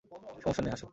[0.43, 0.87] সমস্যা নেই, হাসো!